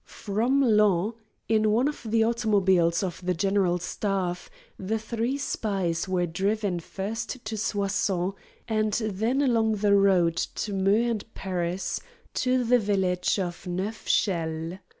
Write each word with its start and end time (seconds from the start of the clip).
From 0.07 0.63
Laon, 0.63 1.13
in 1.47 1.69
one 1.69 1.87
of 1.87 2.01
the 2.09 2.23
automobiles 2.25 3.03
of 3.03 3.23
the 3.23 3.35
General 3.35 3.77
Staff, 3.77 4.49
the 4.79 4.97
three 4.97 5.37
spies 5.37 6.07
were 6.07 6.25
driven 6.25 6.79
first 6.79 7.45
to 7.45 7.55
Soissons, 7.55 8.33
and 8.67 8.93
then 8.93 9.43
along 9.43 9.73
the 9.73 9.93
road 9.93 10.37
to 10.37 10.73
Meaux 10.73 11.11
and 11.11 11.33
Paris, 11.35 11.99
to 12.33 12.63
the 12.63 12.79
village 12.79 13.37
of 13.37 13.67
Neufchelles. 13.67 14.79